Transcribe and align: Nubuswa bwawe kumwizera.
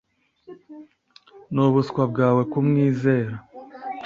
Nubuswa 1.53 2.01
bwawe 2.11 2.41
kumwizera. 2.51 3.35